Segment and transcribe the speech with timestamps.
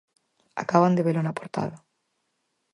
[0.63, 1.77] Acaban de velo na portada.